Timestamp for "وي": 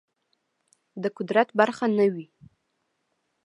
2.13-2.25